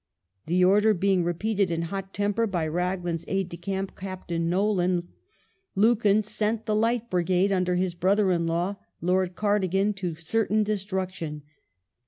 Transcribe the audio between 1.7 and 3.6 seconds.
hot temper by Raglan's aide de